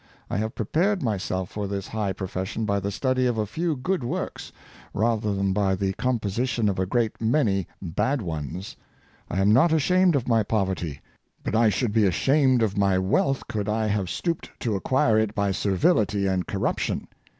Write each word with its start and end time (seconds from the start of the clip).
I 0.31 0.37
have 0.37 0.55
prepared 0.55 1.03
my 1.03 1.17
self 1.17 1.51
for 1.51 1.67
this 1.67 1.87
high 1.89 2.11
profession 2.11 2.65
by 2.65 2.79
the 2.79 2.89
study 2.89 3.27
of 3.27 3.37
a 3.37 3.45
few 3.45 3.75
good 3.75 4.03
works, 4.03 4.51
rather 4.95 5.35
than 5.35 5.53
by 5.53 5.75
the 5.75 5.93
composition 5.93 6.67
of 6.69 6.79
a 6.79 6.87
great 6.87 7.21
many 7.21 7.67
bad 7.83 8.19
ones. 8.19 8.75
I 9.29 9.39
am 9.39 9.53
not 9.53 9.71
ashamed 9.71 10.15
of 10.15 10.27
my 10.27 10.41
poverty; 10.41 11.01
but 11.43 11.53
I 11.55 11.69
should 11.69 11.91
be 11.93 12.07
ashamed 12.07 12.63
of 12.63 12.75
my 12.79 12.97
wealth, 12.97 13.47
could 13.47 13.69
I 13.69 13.85
have 13.85 14.09
stooped 14.09 14.45
Struggles 14.55 14.55
ivith 14.55 14.55
Poverty, 14.55 14.71
317 14.71 14.71
to 14.71 14.75
acquire 15.15 15.19
it 15.19 15.35
by 15.35 15.51
servility 15.51 16.25
and 16.25 16.47
corruption. 16.47 17.07